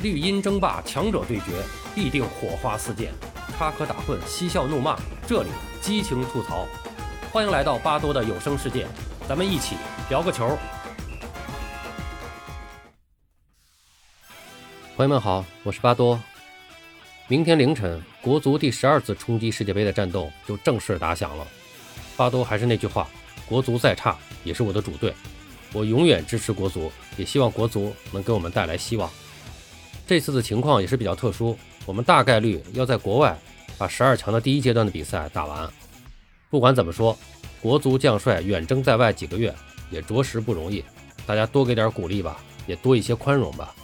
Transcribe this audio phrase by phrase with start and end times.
[0.00, 1.60] 绿茵争霸，强者对决，
[1.92, 3.12] 必定火花四溅，
[3.58, 5.48] 插科打诨，嬉笑怒骂，这里
[5.80, 6.68] 激情吐槽。
[7.32, 8.86] 欢迎来到巴多的有声世界，
[9.28, 9.74] 咱们一起
[10.08, 10.56] 聊个球。
[14.96, 16.20] 朋友们好，我是巴多。
[17.26, 21.44] 明天凌晨，国足第十二次冲击世界杯的战斗就正式打响了。
[22.16, 23.08] 巴多还是那句话，
[23.48, 25.12] 国足再差也是我的主队，
[25.72, 29.10] 我永远支持国足，也希望国足能给我们带来希望。
[30.08, 31.54] 这次的情况也是比较特殊，
[31.84, 33.38] 我们大概率要在国外
[33.76, 35.70] 把十二强的第一阶段的比赛打完。
[36.48, 37.14] 不管怎么说，
[37.60, 39.54] 国足将帅远征在外几个月，
[39.90, 40.82] 也着实不容易，
[41.26, 43.74] 大家多给点鼓励吧，也多一些宽容吧。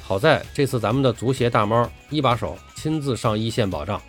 [0.00, 4.00] 好在这次咱们的足协大猫一把手亲自上一线保障，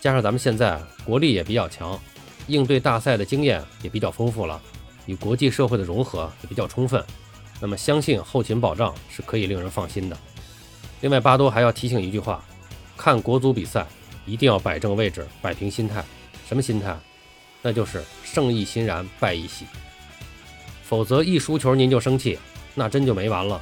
[0.00, 1.96] 加上咱们现在国力也比较强，
[2.48, 4.60] 应对大赛的经验也比较丰富了，
[5.06, 7.00] 与国际社会的融合也比较充分，
[7.60, 10.18] 那么相信后勤保障是可以令人放心的。
[11.00, 12.44] 另外，巴多还要提醒一句话：
[12.96, 13.86] 看国足比赛
[14.26, 16.04] 一定要摆正位置，摆平心态。
[16.48, 16.96] 什么心态？
[17.62, 19.64] 那就是胜亦欣然，败亦喜。
[20.82, 22.38] 否则一输球您就生气，
[22.74, 23.60] 那真就没完了。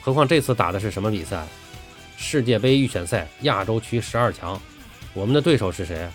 [0.00, 1.46] 何况这次打的是什么比赛？
[2.16, 4.60] 世界杯预选赛亚洲区十二强，
[5.14, 6.08] 我们的对手是谁？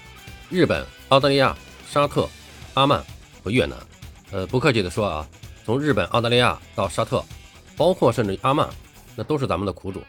[0.50, 1.56] 日本、澳大利亚、
[1.90, 2.28] 沙特、
[2.74, 3.04] 阿曼
[3.44, 3.78] 和越南。
[4.32, 5.28] 呃，不客气的说啊，
[5.66, 7.24] 从日本、澳大利亚到沙特，
[7.78, 8.68] 包括甚至阿曼，
[9.16, 10.02] 那都是咱们的苦主。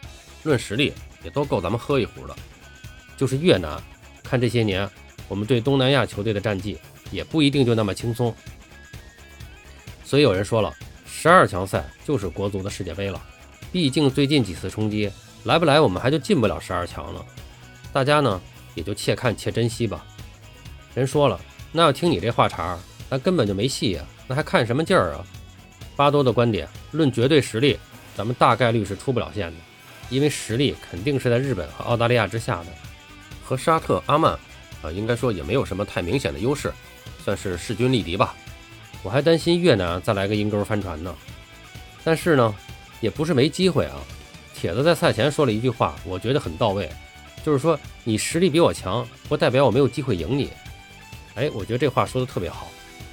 [0.44, 0.92] 论实力
[1.24, 2.36] 也都够咱们喝一壶的，
[3.16, 3.82] 就是越南，
[4.22, 4.88] 看这些年
[5.26, 6.78] 我们对东南亚球队的战绩
[7.10, 8.32] 也不一定就那么轻松。
[10.04, 10.72] 所以有人说了，
[11.06, 13.20] 十二强赛就是国足的世界杯了。
[13.72, 15.10] 毕竟最近几次冲击
[15.42, 17.24] 来不来，我们还就进不了十二强了。
[17.92, 18.40] 大家呢
[18.74, 20.04] 也就且看且珍惜吧。
[20.94, 21.40] 人说了，
[21.72, 25.24] 那要听你这话茬，那根本就没戏呀，那还看什么劲儿啊？
[25.96, 27.78] 巴多的观点，论绝对实力，
[28.14, 29.56] 咱们大概率是出不了线的。
[30.14, 32.66] 因为实力肯定是在日本和澳大利亚之下的，
[33.44, 34.32] 和沙特、阿曼
[34.80, 36.72] 啊，应该说也没有什么太明显的优势，
[37.24, 38.32] 算是势均力敌吧。
[39.02, 41.12] 我还担心越南再来个阴沟翻船呢。
[42.04, 42.54] 但是呢，
[43.00, 43.96] 也不是没机会啊。
[44.54, 46.88] 铁子在赛前说了一句话，我觉得很到位，
[47.44, 50.48] 就是说你实力比我强，不代表我没有机会赢你。
[51.34, 52.68] 哎，我觉得这话说的特别好。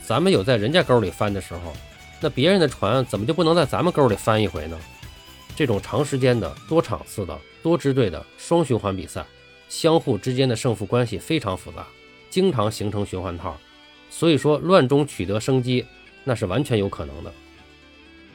[0.06, 1.74] 咱们有在人家沟里翻的时候，
[2.20, 4.78] 那别人的船怎么就不能在咱们沟里翻一回呢？
[5.62, 9.24] 这种长时间的多场次的多支队的双循环比赛，
[9.70, 11.86] 相互之间的胜负关系非常复杂，
[12.32, 13.56] 经常形成循环套，
[14.10, 15.86] 所以说乱中取得生机
[16.24, 17.32] 那是完全有可能的。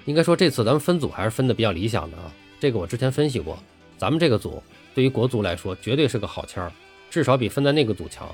[0.05, 3.59] 应该说这次咱们分组还是分的比较理想的啊，这个我之前分析过，
[3.99, 4.63] 咱们这个组
[4.95, 6.71] 对于国足来说绝对是个好签儿，
[7.11, 8.33] 至少比分在那个组强。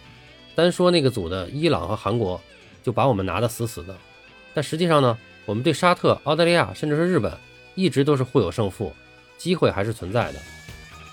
[0.54, 2.38] 单说那个组的伊朗和韩国
[2.82, 3.97] 就把我们拿得死死的，
[4.53, 5.16] 但实际上呢，
[5.47, 7.32] 我们对沙特、澳大利亚甚至是日本。
[7.75, 8.94] 一直都是互有胜负，
[9.38, 10.38] 机会还是存在的。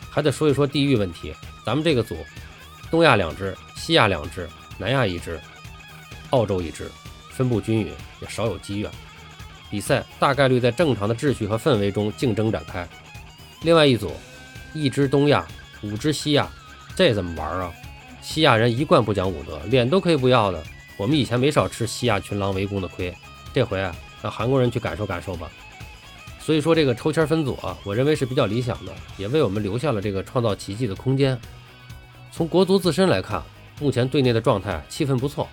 [0.10, 1.34] 还得说一说地域问题，
[1.66, 2.18] 咱们这个组，
[2.90, 5.40] 东亚两支，西亚两支，南亚一支，
[6.32, 6.90] 澳洲一支，
[7.32, 8.90] 分布均匀，也少有积怨。
[9.70, 12.88] 比赛大概率在正常的秩序和氛围中竞争展开。
[13.62, 14.12] 另外一组，
[14.74, 15.48] 一支东亚，
[15.84, 16.50] 五支西亚，
[16.96, 17.72] 这怎么玩啊？
[18.22, 20.62] 西亚人一贯不讲武德，脸都可以不要的。
[20.98, 23.16] 我们以前没少吃西亚群狼围攻的亏，
[23.54, 25.50] 这回啊，让韩国人去感受感受吧。
[26.50, 31.40] 所以说这个抽签分组啊，我认为是比较理想的，也为我们留下了这个创造奇迹的空间。
[32.32, 33.44] 从国足自身来看，
[33.80, 35.48] 目前队内的状态气氛不错，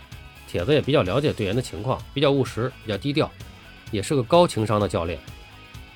[0.48, 3.30] 铁子也比较了解队员的情况，比较务实，比较低调，
[3.90, 5.20] 也是个高情商的教练。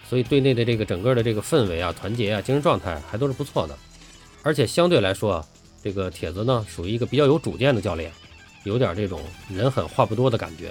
[0.07, 3.75] 所以队内的这个整个的这个氛围啊、团结啊、精神状态还都是不错的。
[4.43, 5.47] 而且相对来说啊，
[5.83, 8.13] 这个铁子呢属于一个比较有主见的教练，
[8.65, 10.71] 有点这种人狠话不多的感觉。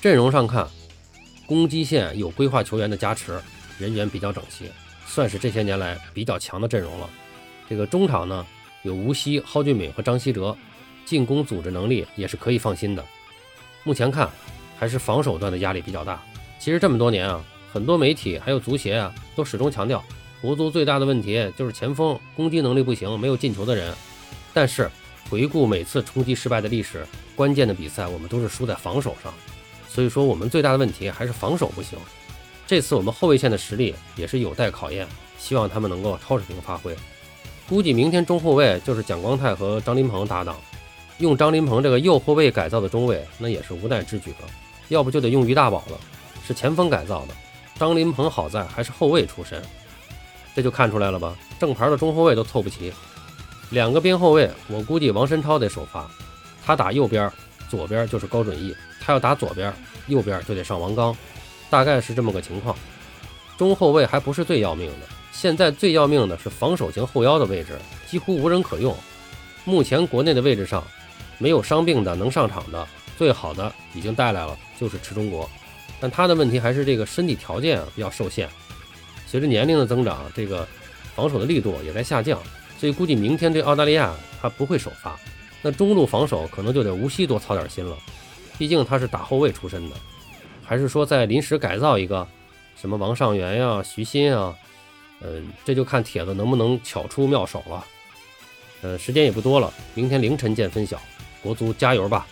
[0.00, 0.66] 阵容上看。
[1.46, 3.40] 攻击线有规划球员的加持，
[3.78, 4.70] 人员比较整齐，
[5.06, 7.08] 算是这些年来比较强的阵容了。
[7.68, 8.46] 这个中场呢，
[8.82, 10.56] 有吴曦、蒿俊闵和张稀哲，
[11.04, 13.04] 进攻组织能力也是可以放心的。
[13.82, 14.30] 目前看，
[14.78, 16.22] 还是防守端的压力比较大。
[16.58, 20.02] 其实这么多年啊，很多媒体还有足协啊，都始终强调，
[20.40, 23.94] 国足最大的问题就是前锋攻击能力不行，没有进球的人。
[24.54, 24.90] 但是
[25.28, 27.06] 回顾每次冲击失败的历史，
[27.36, 29.32] 关键的比赛我们都是输在防守上。
[29.94, 31.96] 所以说，我们最大的问题还是防守不行。
[32.66, 35.06] 这次我们后卫线的实力也是有待考验，
[35.38, 36.96] 希望他们能够超水平发挥。
[37.68, 40.56] 估计明天中后卫就是蒋光太和张琳芃搭档，
[41.18, 44.48] 用张琳芃这个右后卫改造的中卫，那也是无奈之举了。
[44.88, 45.98] 要不就得用于大宝了，
[46.44, 47.34] 是前锋改造的。
[47.78, 49.62] 张琳芃好在还是后卫出身，
[50.56, 51.36] 这就看出来了吧？
[51.60, 52.92] 正牌的中后卫都凑不齐，
[53.70, 56.10] 两个边后卫，我估计王申超得首发，
[56.64, 57.30] 他打右边，
[57.68, 58.74] 左边就是高准翼。
[59.00, 59.72] 他要打左边，
[60.06, 61.14] 右边就得上王刚，
[61.68, 62.74] 大概是这么个情况。
[63.58, 67.78] 中后卫还不是最要命的，现在最要命的是防守型后腰的位置
[68.08, 68.96] 几乎无人可用。
[69.64, 70.82] 目前国内的位置上
[71.38, 75.48] 没有伤病的能上场的最好的已经带来了，就是池中国。
[76.00, 78.48] 但他的问题还是这个身体条件比较受限。
[79.26, 80.66] 随着年龄的增长，这个
[81.14, 82.40] 防守的力度也在下降，
[82.78, 85.18] 所以估计明天对澳大利亚他不会首发。
[85.66, 87.96] 那中路防守可能就得无锡多操点心了，
[88.58, 89.96] 毕竟他是打后卫出身的。
[90.62, 92.28] 还是说再临时改造一个
[92.78, 94.54] 什么王上元呀、徐新啊？
[95.22, 97.82] 嗯，这就看铁子能不能巧出妙手了。
[98.82, 101.00] 呃，时间也不多了，明天凌晨见分晓。
[101.42, 102.26] 国足加油吧！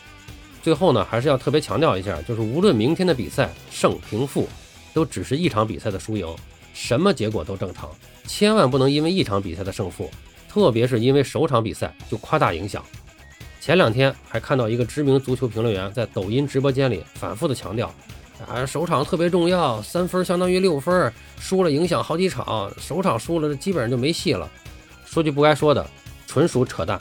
[0.62, 4.46] 最后呢，还是要特别强调一下，就是无论明天的比赛胜平负，
[4.92, 6.26] 都只是一场比赛的输赢，
[6.74, 7.90] 什么结果都正常，
[8.26, 10.10] 千万不能因为一场比赛的胜负，
[10.48, 12.84] 特别是因为首场比赛就夸大影响。
[13.62, 17.94] 前两天还看到一个知名足球评论员在抖音直播间里反复的强调。
[18.44, 24.50] 啊，首场特别重要，三分相当于六分，输了影响好几场，首场输了基本上就没戏了。
[25.04, 25.88] 说句不该说的，
[26.26, 27.00] 纯属扯淡。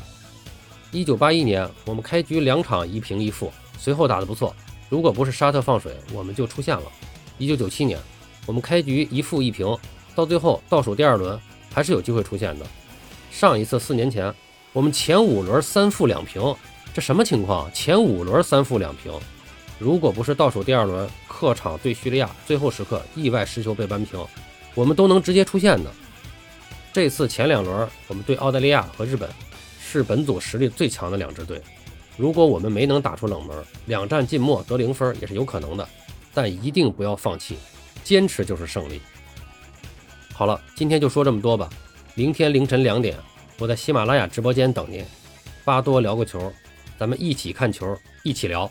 [0.92, 4.56] 一九八一年，我们开局两场一平一负，随后打得不错，
[4.88, 6.84] 如果不是沙特放水，我们就出现了。
[7.40, 8.00] 一九九七年，
[8.46, 9.76] 我们开局一负一平，
[10.14, 11.40] 到最后倒数第二轮
[11.74, 12.68] 还是有机会出现的。
[13.32, 14.32] 上一次四年前，
[14.74, 16.42] 我们前五轮三负两平，
[16.94, 17.70] 这什么情况？
[17.74, 19.12] 前五轮三负两平。
[19.78, 24.26] 如果不是倒数第二轮客场对叙利亚最后时刻意外失球被扳平，
[24.74, 25.92] 我们都能直接出线的。
[26.94, 29.30] 这次前两轮我们对澳大利亚和日本
[29.82, 31.62] 是本组实力最强的两支队，
[32.16, 33.58] 如果我们没能打出冷门，
[33.88, 35.88] 两战进末得零分也是有可能的。
[36.34, 37.58] 但一定不要放弃，
[38.06, 39.02] 坚持就是胜利。
[40.34, 41.70] 好了，今天就说这么多吧。
[42.16, 43.18] 明天凌晨两点，
[43.62, 45.06] 我在喜马拉雅直播间等您。
[45.64, 46.52] 巴多聊个球，
[46.98, 48.68] 咱们一起看球，一起聊。